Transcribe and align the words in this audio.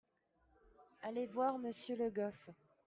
Allez 1.03 1.27
voir 1.27 1.59
monsieur 1.59 1.95
Le 1.95 2.09
Goff. 2.09 2.49